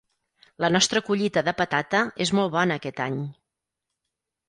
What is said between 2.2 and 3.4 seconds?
és molt bona aquest any.